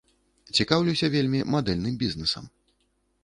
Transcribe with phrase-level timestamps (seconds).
[0.59, 2.45] Цікаўлюся вельмі мадэльным бізнесам.